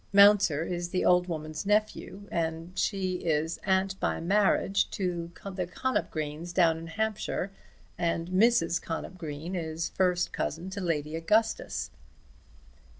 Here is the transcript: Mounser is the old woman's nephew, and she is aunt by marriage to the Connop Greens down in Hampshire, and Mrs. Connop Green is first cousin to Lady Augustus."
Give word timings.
Mounser 0.11 0.63
is 0.63 0.89
the 0.89 1.05
old 1.05 1.27
woman's 1.27 1.63
nephew, 1.63 2.27
and 2.31 2.71
she 2.75 3.17
is 3.17 3.59
aunt 3.63 3.99
by 3.99 4.19
marriage 4.19 4.89
to 4.89 5.31
the 5.43 5.67
Connop 5.67 6.09
Greens 6.09 6.51
down 6.53 6.79
in 6.79 6.87
Hampshire, 6.87 7.51
and 7.99 8.29
Mrs. 8.29 8.81
Connop 8.81 9.15
Green 9.19 9.55
is 9.55 9.89
first 9.89 10.33
cousin 10.33 10.71
to 10.71 10.81
Lady 10.81 11.15
Augustus." 11.15 11.91